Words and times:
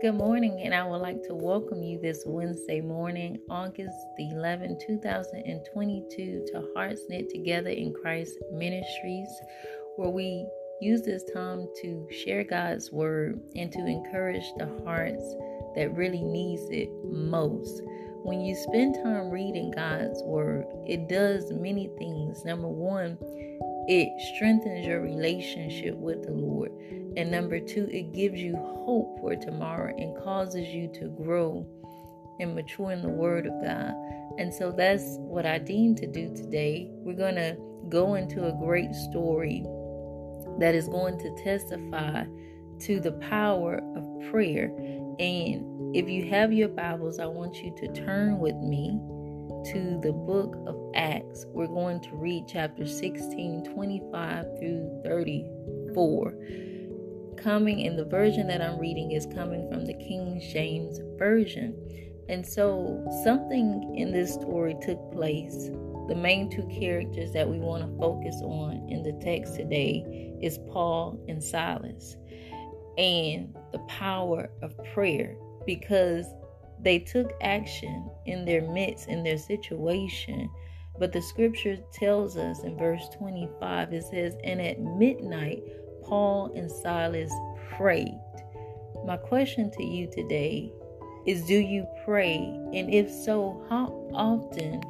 Good 0.00 0.14
morning, 0.14 0.62
and 0.64 0.74
I 0.74 0.82
would 0.86 1.02
like 1.02 1.22
to 1.24 1.34
welcome 1.34 1.82
you 1.82 2.00
this 2.00 2.22
Wednesday 2.24 2.80
morning, 2.80 3.38
August 3.50 3.98
the 4.16 4.30
11th, 4.32 4.80
2022, 4.86 6.46
to 6.46 6.68
Hearts 6.74 7.02
Knit 7.10 7.28
Together 7.28 7.68
in 7.68 7.92
Christ 7.92 8.38
Ministries, 8.50 9.28
where 9.96 10.08
we 10.08 10.46
use 10.80 11.02
this 11.02 11.22
time 11.34 11.68
to 11.82 12.08
share 12.24 12.44
God's 12.44 12.90
word 12.90 13.42
and 13.56 13.70
to 13.72 13.80
encourage 13.80 14.46
the 14.56 14.74
hearts 14.86 15.34
that 15.76 15.94
really 15.94 16.24
needs 16.24 16.62
it 16.70 16.88
most. 17.04 17.82
When 18.22 18.40
you 18.40 18.56
spend 18.56 18.94
time 19.04 19.28
reading 19.28 19.70
God's 19.70 20.22
word, 20.22 20.64
it 20.86 21.10
does 21.10 21.52
many 21.52 21.90
things. 21.98 22.42
Number 22.46 22.68
one, 22.68 23.18
it 23.86 24.08
strengthens 24.34 24.86
your 24.86 25.02
relationship 25.02 25.94
with 25.96 26.22
the 26.22 26.32
Lord. 26.32 26.70
And 27.16 27.30
number 27.30 27.60
two, 27.60 27.88
it 27.90 28.12
gives 28.12 28.40
you 28.40 28.54
hope 28.56 29.18
for 29.20 29.36
tomorrow 29.36 29.94
and 29.96 30.16
causes 30.22 30.68
you 30.68 30.88
to 30.94 31.08
grow 31.08 31.66
and 32.38 32.54
mature 32.54 32.92
in 32.92 33.02
the 33.02 33.08
Word 33.08 33.46
of 33.46 33.52
God. 33.62 33.94
And 34.38 34.52
so 34.52 34.72
that's 34.72 35.16
what 35.18 35.44
I 35.44 35.58
deem 35.58 35.94
to 35.96 36.06
do 36.06 36.34
today. 36.34 36.88
We're 36.90 37.16
going 37.16 37.34
to 37.34 37.56
go 37.88 38.14
into 38.14 38.46
a 38.46 38.52
great 38.52 38.94
story 38.94 39.64
that 40.58 40.74
is 40.74 40.88
going 40.88 41.18
to 41.18 41.34
testify 41.42 42.24
to 42.80 43.00
the 43.00 43.12
power 43.12 43.80
of 43.96 44.30
prayer. 44.30 44.66
And 45.18 45.96
if 45.96 46.08
you 46.08 46.28
have 46.30 46.52
your 46.52 46.68
Bibles, 46.68 47.18
I 47.18 47.26
want 47.26 47.62
you 47.62 47.74
to 47.78 47.88
turn 47.92 48.38
with 48.38 48.56
me 48.56 48.98
to 49.72 50.00
the 50.02 50.12
book 50.12 50.56
of 50.66 50.76
Acts. 50.94 51.44
We're 51.48 51.66
going 51.66 52.00
to 52.00 52.16
read 52.16 52.44
chapter 52.48 52.86
16, 52.86 53.74
25 53.74 54.44
through 54.58 55.00
34. 55.04 56.34
Coming 57.42 57.80
in 57.80 57.96
the 57.96 58.04
version 58.04 58.46
that 58.48 58.60
I'm 58.60 58.78
reading 58.78 59.12
is 59.12 59.24
coming 59.24 59.66
from 59.70 59.86
the 59.86 59.94
King 59.94 60.42
James 60.52 61.00
Version. 61.18 61.74
And 62.28 62.46
so 62.46 63.02
something 63.24 63.94
in 63.96 64.12
this 64.12 64.34
story 64.34 64.76
took 64.82 65.10
place. 65.10 65.70
The 66.08 66.14
main 66.14 66.50
two 66.50 66.68
characters 66.68 67.32
that 67.32 67.48
we 67.48 67.58
want 67.58 67.82
to 67.82 67.98
focus 67.98 68.36
on 68.42 68.86
in 68.90 69.02
the 69.02 69.12
text 69.24 69.54
today 69.54 70.34
is 70.42 70.58
Paul 70.70 71.18
and 71.28 71.42
Silas 71.42 72.16
and 72.98 73.56
the 73.72 73.78
power 73.88 74.50
of 74.60 74.76
prayer 74.92 75.34
because 75.64 76.26
they 76.82 76.98
took 76.98 77.32
action 77.40 78.10
in 78.26 78.44
their 78.44 78.62
midst, 78.62 79.08
in 79.08 79.22
their 79.22 79.38
situation. 79.38 80.50
But 80.98 81.12
the 81.12 81.22
scripture 81.22 81.78
tells 81.94 82.36
us 82.36 82.64
in 82.64 82.76
verse 82.76 83.08
25, 83.16 83.94
it 83.94 84.04
says, 84.04 84.36
And 84.44 84.60
at 84.60 84.80
midnight, 84.80 85.62
Paul 86.02 86.52
and 86.54 86.70
Silas 86.70 87.32
prayed. 87.76 88.18
My 89.06 89.16
question 89.16 89.70
to 89.72 89.82
you 89.84 90.10
today 90.10 90.72
is 91.26 91.46
Do 91.46 91.54
you 91.54 91.86
pray? 92.04 92.36
And 92.72 92.92
if 92.92 93.10
so, 93.10 93.64
how 93.68 93.86
often 94.12 94.80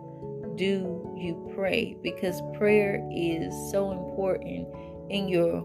do 0.57 1.15
you 1.17 1.53
pray? 1.55 1.97
Because 2.03 2.43
prayer 2.57 3.07
is 3.13 3.53
so 3.71 3.93
important 3.93 4.69
in 5.11 5.29
your 5.29 5.63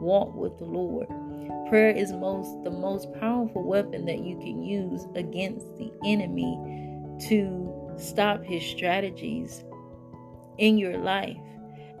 walk 0.00 0.34
with 0.34 0.58
the 0.58 0.64
Lord. 0.64 1.06
Prayer 1.68 1.90
is 1.90 2.12
most 2.12 2.62
the 2.64 2.70
most 2.70 3.12
powerful 3.20 3.62
weapon 3.62 4.06
that 4.06 4.20
you 4.20 4.38
can 4.38 4.62
use 4.62 5.06
against 5.14 5.66
the 5.76 5.92
enemy 6.04 6.58
to 7.28 7.94
stop 7.98 8.42
his 8.42 8.64
strategies 8.64 9.64
in 10.58 10.78
your 10.78 10.98
life. 10.98 11.36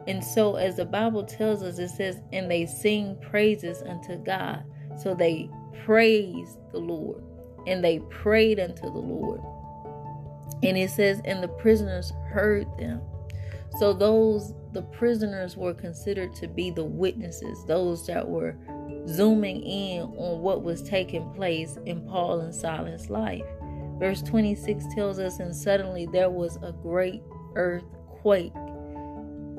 And 0.08 0.24
so 0.24 0.56
as 0.56 0.76
the 0.76 0.86
Bible 0.86 1.22
tells 1.22 1.62
us 1.62 1.78
it 1.78 1.90
says 1.90 2.20
and 2.32 2.50
they 2.50 2.66
sing 2.66 3.16
praises 3.20 3.82
unto 3.82 4.16
God. 4.16 4.64
So 4.96 5.14
they 5.14 5.50
praised 5.84 6.58
the 6.72 6.78
Lord 6.78 7.22
and 7.66 7.84
they 7.84 7.98
prayed 8.00 8.58
unto 8.58 8.82
the 8.82 8.98
Lord. 8.98 9.40
And 10.62 10.76
it 10.76 10.90
says 10.90 11.20
and 11.26 11.42
the 11.42 11.48
prisoners 11.48 12.12
heard 12.30 12.66
them. 12.78 13.02
So 13.78 13.92
those 13.92 14.54
the 14.72 14.82
prisoners 14.82 15.56
were 15.56 15.74
considered 15.74 16.34
to 16.36 16.48
be 16.48 16.70
the 16.70 16.84
witnesses, 16.84 17.64
those 17.66 18.06
that 18.06 18.26
were 18.26 18.56
zooming 19.06 19.62
in 19.62 20.02
on 20.02 20.40
what 20.40 20.62
was 20.62 20.82
taking 20.82 21.30
place 21.34 21.78
in 21.86 22.06
Paul 22.06 22.40
and 22.40 22.54
Silas' 22.54 23.10
life. 23.10 23.44
Verse 23.98 24.22
26 24.22 24.84
tells 24.94 25.18
us, 25.18 25.40
and 25.40 25.54
suddenly 25.54 26.06
there 26.06 26.30
was 26.30 26.56
a 26.62 26.72
great 26.72 27.22
earthquake. 27.56 28.52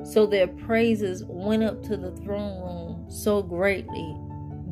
So 0.04 0.26
their 0.26 0.48
praises 0.48 1.24
went 1.24 1.62
up 1.62 1.82
to 1.84 1.96
the 1.96 2.12
throne 2.22 2.60
room 2.62 3.10
so 3.10 3.42
greatly 3.42 4.16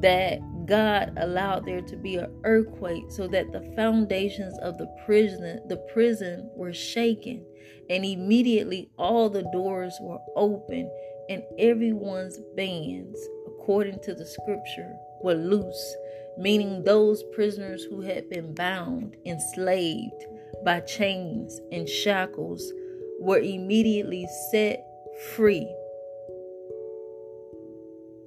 that 0.00 0.40
God 0.66 1.12
allowed 1.16 1.64
there 1.64 1.80
to 1.82 1.96
be 1.96 2.16
an 2.16 2.30
earthquake 2.44 3.04
so 3.08 3.26
that 3.28 3.52
the 3.52 3.72
foundations 3.74 4.58
of 4.58 4.78
the 4.78 4.86
prison 5.04 5.60
the 5.68 5.78
prison 5.92 6.50
were 6.54 6.72
shaken. 6.72 7.44
And 7.90 8.04
immediately 8.04 8.90
all 8.98 9.30
the 9.30 9.48
doors 9.52 9.96
were 10.00 10.20
open 10.36 10.90
and 11.28 11.42
everyone's 11.58 12.38
bands 12.56 13.18
according 13.68 14.00
to 14.00 14.14
the 14.14 14.24
scripture, 14.24 14.96
were 15.22 15.34
loose, 15.34 15.96
meaning 16.38 16.82
those 16.84 17.22
prisoners 17.34 17.84
who 17.84 18.00
had 18.00 18.30
been 18.30 18.54
bound, 18.54 19.14
enslaved 19.26 20.24
by 20.64 20.80
chains 20.80 21.60
and 21.70 21.86
shackles, 21.86 22.72
were 23.20 23.40
immediately 23.40 24.26
set 24.50 24.87
free, 25.34 25.68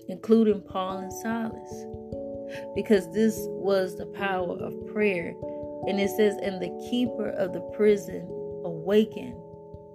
including 0.08 0.62
Paul 0.62 0.98
and 1.00 1.14
Silas, 1.14 1.86
because 2.76 3.12
this 3.14 3.36
was 3.48 3.98
the 3.98 4.08
power 4.08 4.58
of 4.58 4.88
prayer. 4.94 5.34
And 5.88 6.00
it 6.00 6.12
says, 6.12 6.36
And 6.42 6.62
the 6.62 6.88
keeper 6.90 7.30
of 7.30 7.54
the 7.54 7.62
prison 7.76 8.28
awakened 8.64 9.36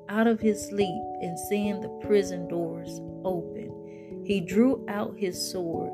out 0.08 0.26
of 0.26 0.40
his 0.40 0.68
sleep 0.68 1.02
and 1.20 1.38
seeing 1.38 1.80
the 1.80 2.00
prison 2.06 2.48
doors 2.48 3.00
open 3.24 3.76
he 4.26 4.40
drew 4.40 4.84
out 4.88 5.14
his 5.16 5.40
sword 5.40 5.92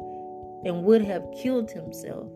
and 0.65 0.85
would 0.85 1.03
have 1.03 1.23
killed 1.43 1.71
himself. 1.71 2.29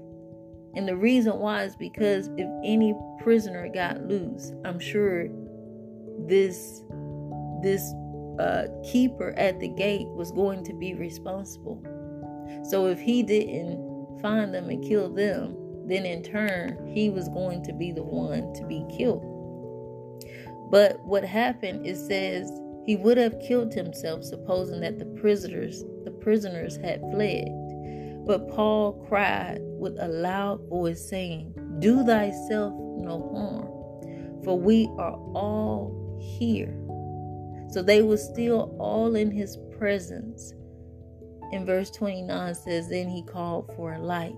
And 0.74 0.86
the 0.86 0.96
reason 0.96 1.38
why 1.38 1.64
is 1.64 1.74
because 1.74 2.28
if 2.36 2.48
any 2.62 2.94
prisoner 3.22 3.66
got 3.72 4.02
loose, 4.02 4.52
I'm 4.66 4.78
sure 4.78 5.28
this 6.28 6.82
this 7.62 7.94
uh, 8.38 8.66
keeper 8.84 9.34
at 9.36 9.60
the 9.60 9.68
gate 9.68 10.08
was 10.08 10.30
going 10.32 10.64
to 10.64 10.74
be 10.74 10.94
responsible. 10.94 11.82
So 12.70 12.86
if 12.86 13.00
he 13.00 13.22
didn't 13.22 14.20
find 14.20 14.52
them 14.52 14.70
and 14.70 14.82
kill 14.82 15.12
them, 15.12 15.56
then 15.86 16.04
in 16.04 16.22
turn 16.22 16.86
he 16.92 17.10
was 17.10 17.28
going 17.28 17.62
to 17.64 17.72
be 17.72 17.92
the 17.92 18.02
one 18.02 18.52
to 18.54 18.64
be 18.66 18.84
killed. 18.96 19.32
But 20.70 21.00
what 21.04 21.24
happened, 21.24 21.86
it 21.86 21.96
says 21.96 22.50
he 22.84 22.96
would 22.96 23.18
have 23.18 23.40
killed 23.40 23.72
himself, 23.72 24.24
supposing 24.24 24.80
that 24.80 24.98
the 24.98 25.06
prisoners, 25.20 25.84
the 26.04 26.10
prisoners 26.10 26.76
had 26.76 27.00
fled. 27.12 27.48
But 28.26 28.48
Paul 28.48 29.04
cried 29.08 29.58
with 29.60 29.96
a 30.00 30.08
loud 30.08 30.68
voice, 30.68 31.08
saying, 31.08 31.54
Do 31.78 32.04
thyself 32.04 32.72
no 32.96 33.30
harm, 33.32 34.42
for 34.44 34.58
we 34.58 34.86
are 34.98 35.14
all 35.34 36.18
here. 36.38 36.74
So 37.76 37.82
they 37.82 38.00
were 38.00 38.16
still 38.16 38.74
all 38.78 39.16
in 39.16 39.30
his 39.30 39.58
presence. 39.76 40.54
In 41.52 41.66
verse 41.66 41.90
29 41.90 42.54
says, 42.54 42.88
Then 42.88 43.06
he 43.06 43.22
called 43.22 43.70
for 43.76 43.92
a 43.92 43.98
light 43.98 44.34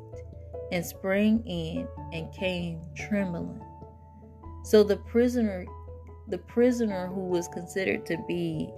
and 0.73 0.85
sprang 0.85 1.47
in 1.47 1.87
and 2.13 2.35
came 2.35 2.81
trembling. 2.97 3.63
So 4.65 4.83
the 4.83 4.97
prisoner 4.97 5.67
the 6.27 6.39
prisoner 6.39 7.07
who 7.07 7.29
was 7.29 7.47
considered 7.47 8.05
to 8.07 8.19
be 8.27 8.73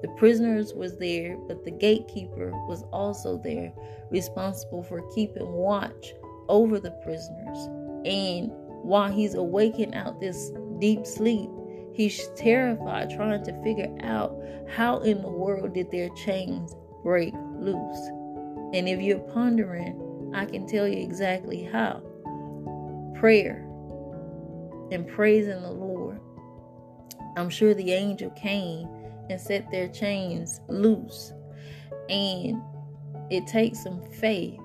the 0.00 0.08
prisoners 0.16 0.72
was 0.72 0.96
there, 0.96 1.36
but 1.46 1.66
the 1.66 1.70
gatekeeper 1.70 2.52
was 2.66 2.84
also 2.90 3.36
there, 3.36 3.70
responsible 4.10 4.82
for 4.84 5.06
keeping 5.14 5.52
watch 5.52 6.14
over 6.48 6.80
the 6.80 6.92
prisoners. 7.04 7.58
And 8.06 8.52
while 8.82 9.12
he's 9.12 9.34
awaking 9.34 9.94
out 9.94 10.18
this 10.18 10.50
deep 10.78 11.04
sleep, 11.04 11.50
he's 11.98 12.28
terrified, 12.36 13.10
trying 13.10 13.44
to 13.44 13.62
figure 13.62 13.92
out 14.02 14.40
how 14.70 15.00
in 15.00 15.20
the 15.20 15.28
world 15.28 15.74
did 15.74 15.90
their 15.90 16.08
chains 16.10 16.76
break 17.02 17.34
loose. 17.58 18.08
And 18.72 18.88
if 18.88 19.00
you're 19.00 19.18
pondering, 19.18 20.32
I 20.32 20.44
can 20.46 20.66
tell 20.66 20.86
you 20.86 20.98
exactly 20.98 21.64
how. 21.64 22.00
Prayer 23.18 23.64
and 24.92 25.08
praising 25.08 25.60
the 25.60 25.72
Lord 25.72 26.20
I'm 27.36 27.50
sure 27.50 27.74
the 27.74 27.92
angel 27.92 28.30
came 28.30 28.88
and 29.28 29.40
set 29.40 29.70
their 29.70 29.88
chains 29.88 30.60
loose. 30.68 31.32
And 32.08 32.62
it 33.30 33.46
takes 33.46 33.82
some 33.82 34.02
faith 34.10 34.58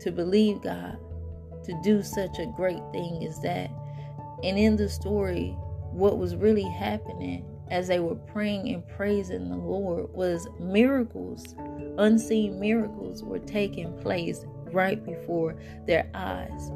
to 0.00 0.12
believe 0.12 0.62
God 0.62 0.98
to 1.64 1.80
do 1.82 2.02
such 2.02 2.38
a 2.38 2.52
great 2.56 2.82
thing 2.92 3.24
as 3.26 3.40
that. 3.40 3.70
And 4.42 4.58
in 4.58 4.76
the 4.76 4.88
story, 4.88 5.56
what 5.94 6.18
was 6.18 6.34
really 6.34 6.68
happening 6.68 7.44
as 7.70 7.88
they 7.88 8.00
were 8.00 8.16
praying 8.16 8.68
and 8.74 8.86
praising 8.88 9.48
the 9.48 9.56
Lord 9.56 10.12
was 10.12 10.46
miracles, 10.60 11.54
unseen 11.98 12.60
miracles 12.60 13.22
were 13.22 13.38
taking 13.38 13.96
place 13.98 14.44
right 14.72 15.04
before 15.04 15.56
their 15.86 16.10
eyes. 16.14 16.68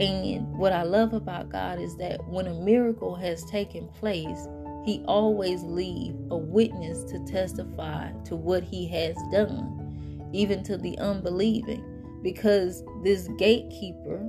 And 0.00 0.58
what 0.58 0.72
I 0.72 0.82
love 0.82 1.12
about 1.14 1.50
God 1.50 1.78
is 1.78 1.96
that 1.98 2.26
when 2.26 2.46
a 2.48 2.54
miracle 2.54 3.14
has 3.14 3.44
taken 3.44 3.88
place, 3.88 4.48
he 4.84 5.02
always 5.06 5.62
leave 5.62 6.14
a 6.30 6.36
witness 6.36 7.04
to 7.04 7.24
testify 7.24 8.10
to 8.24 8.36
what 8.36 8.64
he 8.64 8.86
has 8.88 9.16
done, 9.32 10.28
even 10.32 10.62
to 10.64 10.76
the 10.76 10.98
unbelieving, 10.98 11.82
because 12.22 12.82
this 13.02 13.28
gatekeeper 13.38 14.20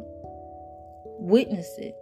witnessed 1.20 1.80
it. 1.80 1.96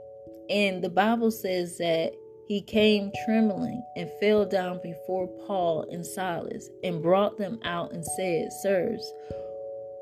And 0.49 0.83
the 0.83 0.89
Bible 0.89 1.31
says 1.31 1.77
that 1.77 2.13
he 2.47 2.61
came 2.61 3.11
trembling 3.25 3.81
and 3.95 4.09
fell 4.19 4.45
down 4.45 4.79
before 4.83 5.27
Paul 5.47 5.85
and 5.91 6.05
Silas 6.05 6.69
and 6.83 7.01
brought 7.01 7.37
them 7.37 7.59
out 7.63 7.93
and 7.93 8.05
said, 8.05 8.51
Sirs, 8.61 9.13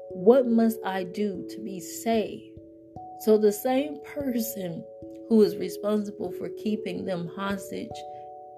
what 0.09 0.47
must 0.47 0.77
I 0.85 1.03
do 1.03 1.45
to 1.49 1.59
be 1.63 1.79
saved? 1.79 2.59
So 3.21 3.37
the 3.37 3.51
same 3.51 3.99
person 4.03 4.83
who 5.29 5.41
is 5.43 5.55
responsible 5.55 6.31
for 6.31 6.49
keeping 6.49 7.05
them 7.05 7.29
hostage 7.35 7.89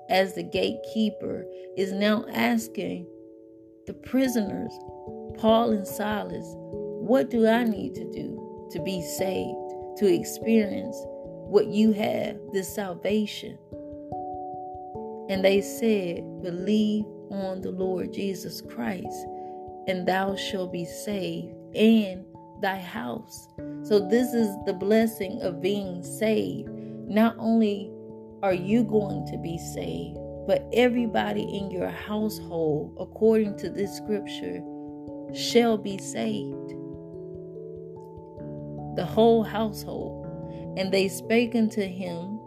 as 0.09 0.33
the 0.33 0.43
gatekeeper 0.43 1.45
is 1.77 1.91
now 1.91 2.25
asking 2.31 3.05
the 3.85 3.93
prisoners, 3.93 4.71
Paul 5.37 5.71
and 5.71 5.87
Silas, 5.87 6.45
what 6.55 7.29
do 7.29 7.47
I 7.47 7.65
need 7.65 7.95
to 7.95 8.09
do 8.11 8.69
to 8.71 8.81
be 8.81 9.01
saved, 9.01 9.97
to 9.97 10.07
experience 10.07 10.95
what 11.05 11.67
you 11.67 11.91
have, 11.91 12.39
this 12.53 12.73
salvation? 12.73 13.57
And 15.29 15.43
they 15.43 15.61
said, 15.61 16.23
Believe 16.41 17.05
on 17.31 17.61
the 17.61 17.71
Lord 17.71 18.13
Jesus 18.13 18.61
Christ, 18.61 19.25
and 19.87 20.07
thou 20.07 20.35
shalt 20.35 20.71
be 20.71 20.85
saved, 20.85 21.53
and 21.75 22.25
thy 22.61 22.77
house. 22.77 23.47
So, 23.83 24.07
this 24.07 24.33
is 24.33 24.55
the 24.65 24.73
blessing 24.73 25.41
of 25.41 25.61
being 25.61 26.03
saved. 26.03 26.69
Not 27.07 27.35
only 27.37 27.91
are 28.41 28.53
you 28.53 28.83
going 28.83 29.25
to 29.27 29.37
be 29.37 29.57
saved, 29.57 30.17
but 30.47 30.67
everybody 30.73 31.43
in 31.43 31.71
your 31.71 31.89
household, 31.89 32.95
according 32.99 33.57
to 33.57 33.69
this 33.69 33.95
scripture, 33.95 34.61
shall 35.33 35.77
be 35.77 35.97
saved. 35.97 36.69
The 38.95 39.05
whole 39.05 39.43
household. 39.43 40.21
And 40.77 40.91
they 40.91 41.07
spake 41.07 41.55
unto 41.55 41.81
him 41.81 42.39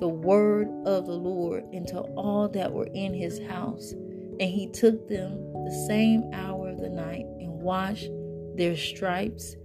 the 0.00 0.08
word 0.08 0.68
of 0.86 1.06
the 1.06 1.12
Lord 1.12 1.64
into 1.72 1.98
all 1.98 2.48
that 2.48 2.72
were 2.72 2.88
in 2.94 3.14
his 3.14 3.40
house. 3.48 3.92
And 3.92 4.50
he 4.50 4.68
took 4.68 5.08
them 5.08 5.52
the 5.64 5.84
same 5.88 6.30
hour 6.32 6.70
of 6.70 6.80
the 6.80 6.90
night 6.90 7.26
and 7.38 7.62
washed 7.62 8.10
their 8.56 8.76
stripes 8.76 9.56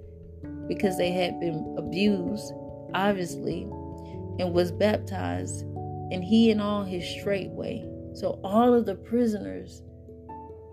because 0.68 0.98
they 0.98 1.12
had 1.12 1.40
been 1.40 1.76
abused, 1.78 2.54
obviously, 2.94 3.64
and 4.40 4.54
was 4.54 4.72
baptized, 4.72 5.62
and 6.12 6.24
he 6.24 6.52
and 6.52 6.62
all 6.62 6.84
his 6.84 7.04
straightway. 7.20 7.86
So 8.14 8.40
all 8.44 8.74
of 8.74 8.86
the 8.86 8.96
prisoners 8.96 9.82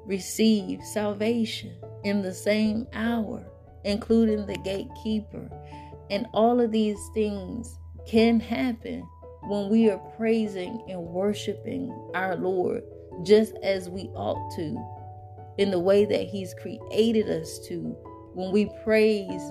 received 0.04 0.84
salvation 0.84 1.74
in 2.04 2.22
the 2.22 2.34
same 2.34 2.86
hour, 2.92 3.44
including 3.84 4.46
the 4.46 4.58
gatekeeper. 4.58 5.50
And 6.10 6.26
all 6.32 6.60
of 6.60 6.70
these 6.70 7.00
things 7.14 7.78
can 8.06 8.38
happen 8.38 9.06
when 9.46 9.68
we 9.68 9.90
are 9.90 9.98
praising 10.16 10.82
and 10.88 11.00
worshiping 11.00 11.90
our 12.14 12.36
Lord 12.36 12.82
just 13.22 13.54
as 13.62 13.88
we 13.88 14.10
ought 14.14 14.54
to, 14.56 14.76
in 15.58 15.70
the 15.70 15.78
way 15.78 16.04
that 16.04 16.24
He's 16.24 16.54
created 16.54 17.28
us 17.28 17.58
to, 17.68 17.96
when 18.34 18.52
we 18.52 18.70
praise 18.84 19.42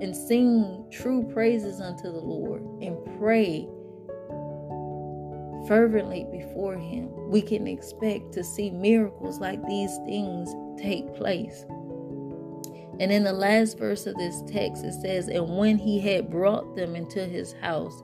and 0.00 0.14
sing 0.14 0.84
true 0.90 1.28
praises 1.32 1.80
unto 1.80 2.04
the 2.04 2.18
Lord 2.18 2.62
and 2.82 2.98
pray 3.18 3.68
fervently 5.66 6.26
before 6.30 6.76
Him, 6.76 7.08
we 7.30 7.40
can 7.40 7.66
expect 7.66 8.32
to 8.32 8.44
see 8.44 8.70
miracles 8.70 9.40
like 9.40 9.64
these 9.66 9.96
things 10.04 10.54
take 10.78 11.14
place. 11.14 11.64
And 13.00 13.10
in 13.10 13.24
the 13.24 13.32
last 13.32 13.78
verse 13.78 14.06
of 14.06 14.14
this 14.16 14.42
text, 14.46 14.84
it 14.84 14.92
says, 14.92 15.28
And 15.28 15.56
when 15.56 15.78
he 15.78 15.98
had 15.98 16.30
brought 16.30 16.76
them 16.76 16.94
into 16.94 17.24
his 17.24 17.52
house, 17.54 18.02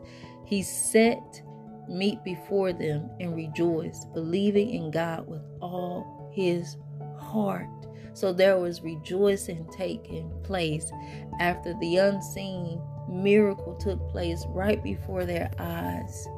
he 0.50 0.62
set 0.62 1.42
meat 1.88 2.22
before 2.24 2.72
them 2.72 3.08
and 3.20 3.36
rejoiced, 3.36 4.12
believing 4.12 4.70
in 4.70 4.90
God 4.90 5.28
with 5.28 5.42
all 5.62 6.28
his 6.34 6.76
heart. 7.20 7.68
So 8.14 8.32
there 8.32 8.58
was 8.58 8.82
rejoicing 8.82 9.64
taking 9.70 10.28
place 10.42 10.90
after 11.38 11.72
the 11.74 11.98
unseen 11.98 12.82
miracle 13.08 13.76
took 13.76 14.08
place 14.10 14.44
right 14.48 14.82
before 14.82 15.24
their 15.24 15.52
eyes. 15.60 16.28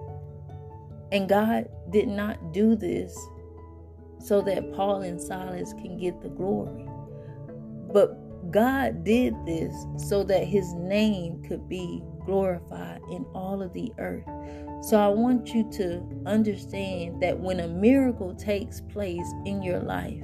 And 1.10 1.26
God 1.26 1.70
did 1.90 2.08
not 2.08 2.52
do 2.52 2.76
this 2.76 3.18
so 4.18 4.42
that 4.42 4.74
Paul 4.74 5.00
and 5.00 5.20
Silas 5.20 5.72
can 5.72 5.96
get 5.96 6.20
the 6.20 6.28
glory. 6.28 6.86
But 7.90 8.50
God 8.50 9.04
did 9.04 9.34
this 9.46 9.74
so 9.96 10.22
that 10.24 10.44
his 10.44 10.70
name 10.74 11.42
could 11.44 11.66
be 11.66 12.02
glorified 12.24 13.00
in 13.10 13.24
all 13.34 13.62
of 13.62 13.72
the 13.72 13.92
earth. 13.98 14.24
So 14.84 14.98
I 14.98 15.08
want 15.08 15.54
you 15.54 15.70
to 15.72 16.02
understand 16.26 17.22
that 17.22 17.38
when 17.38 17.60
a 17.60 17.68
miracle 17.68 18.34
takes 18.34 18.80
place 18.80 19.26
in 19.44 19.62
your 19.62 19.80
life, 19.80 20.22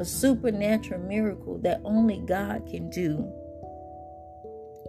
a 0.00 0.04
supernatural 0.04 1.00
miracle 1.02 1.58
that 1.62 1.80
only 1.84 2.22
God 2.26 2.66
can 2.70 2.88
do, 2.90 3.30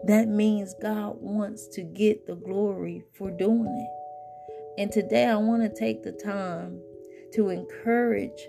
that 0.06 0.28
means 0.28 0.74
God 0.82 1.16
wants 1.20 1.68
to 1.70 1.84
get 1.84 2.26
the 2.26 2.36
glory 2.36 3.04
for 3.18 3.30
doing 3.30 3.66
it. 3.68 4.82
And 4.82 4.92
today 4.92 5.28
I 5.28 5.36
want 5.36 5.62
to 5.64 5.80
take 5.80 6.04
the 6.04 6.12
time 6.12 6.82
to 7.34 7.50
encourage 7.50 8.48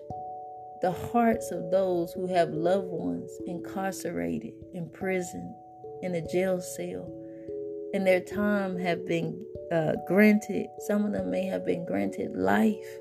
the 0.81 0.93
hearts 0.93 1.51
of 1.51 1.71
those 1.71 2.13
who 2.13 2.27
have 2.27 2.51
loved 2.51 2.89
ones 2.89 3.31
incarcerated 3.47 4.53
in 4.75 4.91
prison, 4.91 5.55
in 6.03 6.15
a 6.15 6.27
jail 6.27 6.61
cell, 6.61 7.09
and 7.95 8.07
their 8.07 8.21
time 8.21 8.79
have 8.79 9.07
been 9.07 9.45
uh, 9.71 9.93
granted. 10.07 10.67
Some 10.87 11.05
of 11.05 11.13
them 11.13 11.31
may 11.31 11.45
have 11.47 11.65
been 11.65 11.85
granted 11.85 12.37
life, 12.37 12.99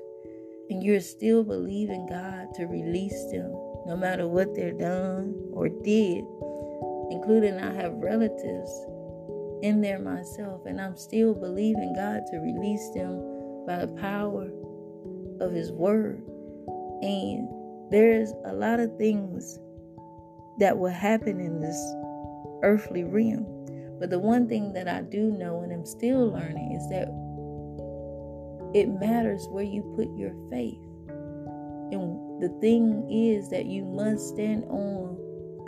and 0.70 0.82
you're 0.82 1.00
still 1.00 1.44
believing 1.44 2.06
God 2.06 2.54
to 2.54 2.66
release 2.66 3.30
them, 3.30 3.52
no 3.86 3.96
matter 3.96 4.28
what 4.28 4.54
they're 4.54 4.72
done 4.72 5.34
or 5.52 5.68
did. 5.68 6.24
Including, 7.10 7.58
I 7.58 7.74
have 7.74 7.92
relatives 7.94 8.70
in 9.62 9.80
there 9.80 9.98
myself, 9.98 10.64
and 10.66 10.80
I'm 10.80 10.96
still 10.96 11.34
believing 11.34 11.92
God 11.94 12.22
to 12.30 12.38
release 12.38 12.88
them 12.94 13.16
by 13.66 13.84
the 13.84 13.92
power 14.00 14.50
of 15.40 15.52
His 15.52 15.70
Word. 15.72 16.22
And 17.02 17.48
there's 17.90 18.32
a 18.46 18.52
lot 18.52 18.80
of 18.80 18.96
things 18.96 19.58
that 20.58 20.78
will 20.78 20.90
happen 20.90 21.40
in 21.40 21.60
this 21.60 21.78
earthly 22.62 23.04
realm. 23.04 23.61
But 24.02 24.10
the 24.10 24.18
one 24.18 24.48
thing 24.48 24.72
that 24.72 24.88
I 24.88 25.02
do 25.02 25.30
know 25.30 25.60
and 25.60 25.72
am 25.72 25.86
still 25.86 26.26
learning 26.26 26.72
is 26.72 26.88
that 26.88 27.06
it 28.74 28.88
matters 28.88 29.46
where 29.52 29.62
you 29.62 29.94
put 29.94 30.08
your 30.18 30.34
faith. 30.50 30.82
And 31.92 32.42
the 32.42 32.48
thing 32.60 33.08
is 33.08 33.48
that 33.50 33.66
you 33.66 33.84
must 33.84 34.30
stand 34.30 34.64
on 34.64 35.16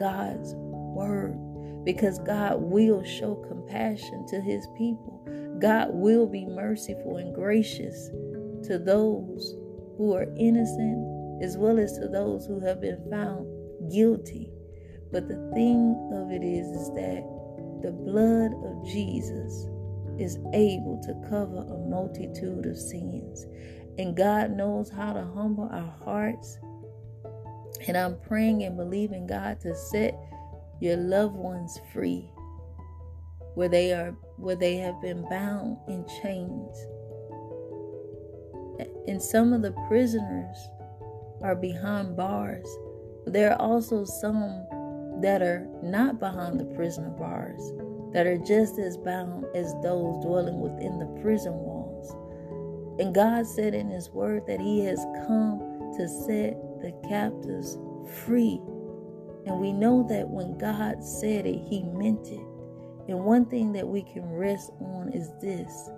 God's 0.01 0.53
word 0.57 1.39
because 1.85 2.19
God 2.19 2.61
will 2.61 3.05
show 3.05 3.37
compassion 3.37 4.27
to 4.31 4.41
his 4.41 4.67
people. 4.77 5.25
God 5.61 5.91
will 5.93 6.27
be 6.27 6.45
merciful 6.45 7.19
and 7.19 7.33
gracious 7.33 8.09
to 8.67 8.83
those 8.85 9.55
who 9.97 10.13
are 10.13 10.27
innocent 10.37 11.41
as 11.41 11.57
well 11.57 11.79
as 11.79 11.97
to 11.99 12.09
those 12.09 12.47
who 12.47 12.59
have 12.59 12.81
been 12.81 13.01
found 13.09 13.47
guilty. 13.93 14.51
But 15.13 15.29
the 15.29 15.53
thing 15.55 15.95
of 16.13 16.33
it 16.33 16.43
is, 16.43 16.67
is 16.67 16.89
that 16.95 17.34
the 17.85 17.93
blood 17.93 18.55
of 18.65 18.83
Jesus 18.87 19.69
is 20.19 20.39
able 20.55 20.99
to 21.05 21.29
cover 21.29 21.59
a 21.59 21.77
multitude 21.87 22.65
of 22.65 22.79
sins. 22.79 23.47
And 23.99 24.17
God 24.17 24.53
knows 24.53 24.89
how 24.89 25.13
to 25.13 25.21
humble 25.21 25.69
our 25.71 25.95
hearts. 26.03 26.59
And 27.87 27.95
I'm 27.95 28.19
praying 28.21 28.63
and 28.63 28.75
believing 28.75 29.27
God 29.27 29.61
to 29.61 29.77
set 29.77 30.19
your 30.81 30.97
loved 30.97 31.35
ones 31.35 31.79
free 31.93 32.31
where 33.55 33.69
they 33.69 33.93
are 33.93 34.17
where 34.39 34.57
they 34.57 34.77
have 34.77 35.01
been 35.03 35.29
bound 35.29 35.77
in 35.87 36.07
chains. 36.23 36.87
And 39.07 39.23
some 39.23 39.53
of 39.53 39.61
the 39.61 39.73
prisoners 39.89 40.57
are 41.43 41.55
behind 41.55 42.17
bars. 42.17 42.67
There 43.27 43.53
are 43.53 43.61
also 43.61 44.07
some 44.07 44.67
that 45.21 45.43
are 45.43 45.67
not 45.83 46.19
behind 46.19 46.59
the 46.59 46.65
prison 46.65 47.15
bars 47.17 47.73
that 48.15 48.29
are 48.29 48.39
just 48.39 48.79
as 48.79 48.97
bound 48.97 49.45
as 49.57 49.75
those 49.83 50.25
dwelling 50.25 50.61
within 50.61 51.01
the 51.01 51.21
prison 51.21 51.53
walls. 51.53 52.15
And 53.01 53.13
God 53.13 53.45
said 53.45 53.75
in 53.75 53.91
His 53.91 54.09
Word 54.11 54.47
that 54.47 54.61
He 54.61 54.85
has 54.85 55.05
come 55.27 55.59
to 55.99 56.09
set 56.09 56.55
the 56.81 56.95
captives 57.09 57.77
free. 58.25 58.61
And 59.47 59.61
we 59.61 59.73
know 59.73 60.07
that 60.09 60.29
when 60.29 60.57
God 60.57 61.03
said 61.03 61.45
it, 61.45 61.59
He 61.69 61.83
meant 61.83 62.29
it. 62.29 62.47
And 63.09 63.25
one 63.25 63.47
thing 63.47 63.73
that 63.73 63.87
we 63.87 64.03
can 64.03 64.25
rest 64.31 64.71
on 64.81 65.11
is 65.13 65.29
this 65.43 65.91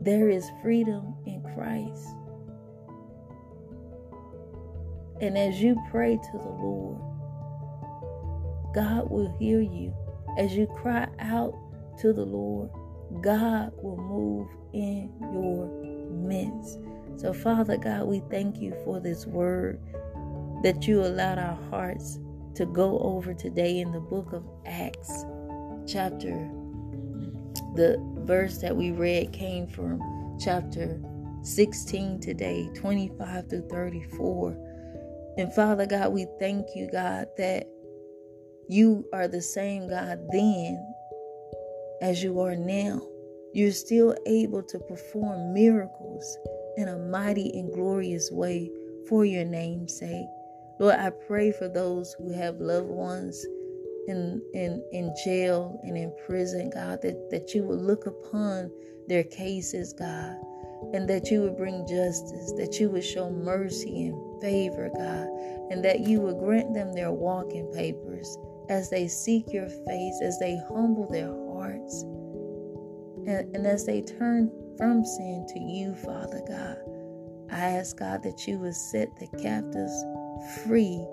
there 0.00 0.30
is 0.30 0.50
freedom 0.62 1.14
in 1.26 1.42
Christ. 1.54 2.08
And 5.20 5.36
as 5.36 5.60
you 5.60 5.76
pray 5.90 6.16
to 6.16 6.38
the 6.38 6.48
Lord, 6.48 6.98
God 8.74 9.10
will 9.10 9.36
hear 9.38 9.60
you. 9.60 9.94
As 10.38 10.54
you 10.54 10.66
cry 10.66 11.08
out 11.18 11.54
to 11.98 12.12
the 12.12 12.24
Lord, 12.24 12.70
God 13.20 13.72
will 13.82 13.96
move 13.96 14.48
in 14.72 15.12
your 15.32 15.66
midst. 16.10 16.78
So, 17.16 17.32
Father 17.32 17.76
God, 17.76 18.06
we 18.06 18.22
thank 18.30 18.60
you 18.60 18.74
for 18.84 19.00
this 19.00 19.26
word 19.26 19.78
that 20.62 20.86
you 20.86 21.02
allowed 21.02 21.38
our 21.38 21.58
hearts 21.70 22.18
to 22.54 22.64
go 22.66 22.98
over 23.00 23.34
today 23.34 23.80
in 23.80 23.92
the 23.92 24.00
book 24.00 24.32
of 24.32 24.44
Acts, 24.66 25.24
chapter. 25.86 26.50
The 27.74 27.98
verse 28.24 28.58
that 28.58 28.76
we 28.76 28.92
read 28.92 29.32
came 29.32 29.66
from 29.66 30.00
chapter 30.40 31.00
16 31.42 32.20
today, 32.20 32.70
25 32.74 33.48
through 33.48 33.68
34. 33.68 34.69
And 35.40 35.50
Father 35.54 35.86
God, 35.86 36.12
we 36.12 36.26
thank 36.38 36.76
you, 36.76 36.86
God, 36.92 37.28
that 37.38 37.66
you 38.68 39.06
are 39.14 39.26
the 39.26 39.40
same 39.40 39.88
God 39.88 40.20
then 40.30 40.94
as 42.02 42.22
you 42.22 42.38
are 42.40 42.54
now. 42.54 43.00
You're 43.54 43.72
still 43.72 44.14
able 44.26 44.62
to 44.62 44.78
perform 44.78 45.54
miracles 45.54 46.36
in 46.76 46.88
a 46.88 46.98
mighty 46.98 47.50
and 47.58 47.72
glorious 47.72 48.30
way 48.30 48.70
for 49.08 49.24
your 49.24 49.46
name's 49.46 49.98
sake. 49.98 50.26
Lord, 50.78 50.96
I 50.96 51.08
pray 51.08 51.52
for 51.52 51.68
those 51.68 52.12
who 52.18 52.30
have 52.34 52.60
loved 52.60 52.90
ones 52.90 53.42
in 54.08 54.42
in 54.52 54.84
in 54.92 55.14
jail 55.24 55.80
and 55.84 55.96
in 55.96 56.14
prison, 56.26 56.68
God, 56.68 57.00
that, 57.00 57.30
that 57.30 57.54
you 57.54 57.62
will 57.64 57.80
look 57.80 58.04
upon 58.04 58.70
their 59.08 59.24
cases, 59.24 59.94
God, 59.94 60.36
and 60.92 61.08
that 61.08 61.30
you 61.30 61.42
would 61.42 61.56
bring 61.56 61.86
justice, 61.86 62.52
that 62.52 62.78
you 62.80 62.90
would 62.90 63.04
show 63.04 63.30
mercy 63.30 64.08
and 64.08 64.42
favor, 64.42 64.90
God, 64.96 65.28
and 65.70 65.84
that 65.84 66.00
you 66.00 66.20
would 66.20 66.38
grant 66.38 66.74
them 66.74 66.92
their 66.92 67.12
walking 67.12 67.70
papers 67.72 68.36
as 68.68 68.90
they 68.90 69.06
seek 69.06 69.52
your 69.52 69.68
face, 69.68 70.20
as 70.22 70.38
they 70.38 70.60
humble 70.68 71.06
their 71.08 71.32
hearts, 71.52 72.02
and, 73.26 73.54
and 73.54 73.66
as 73.66 73.84
they 73.84 74.00
turn 74.00 74.50
from 74.76 75.04
sin 75.04 75.46
to 75.48 75.60
you, 75.60 75.94
Father 75.94 76.40
God. 76.46 76.78
I 77.52 77.60
ask 77.60 77.96
God 77.98 78.22
that 78.22 78.46
you 78.46 78.58
would 78.58 78.76
set 78.76 79.08
the 79.18 79.26
captives 79.38 80.04
free 80.64 81.04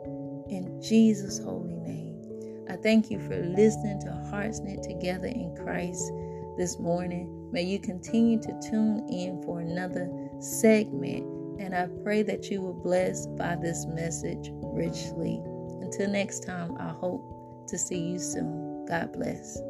in 0.50 0.80
Jesus' 0.82 1.40
holy 1.40 1.76
name. 1.76 2.66
I 2.70 2.76
thank 2.76 3.10
you 3.10 3.20
for 3.20 3.36
listening 3.36 4.00
to 4.02 4.12
Hearts 4.30 4.60
Knit 4.60 4.84
Together 4.84 5.28
in 5.28 5.56
Christ 5.56 6.12
this 6.58 6.80
morning. 6.80 7.50
May 7.52 7.64
you 7.64 7.80
continue 7.80 8.42
to 8.42 8.60
tune 8.70 9.08
in 9.10 9.42
for 9.44 9.60
another 9.60 10.10
segment, 10.40 11.24
and 11.60 11.76
I 11.76 11.88
pray 12.04 12.24
that 12.24 12.50
you 12.50 12.62
were 12.62 12.74
blessed 12.74 13.36
by 13.36 13.56
this 13.56 13.86
message 13.86 14.50
richly. 14.64 15.42
Until 15.82 16.10
next 16.10 16.42
time, 16.42 16.76
I 16.80 16.90
hope 16.90 17.68
to 17.68 17.78
see 17.78 18.00
you 18.00 18.20
soon. 18.20 18.86
God 18.86 19.14
bless. 19.14 19.62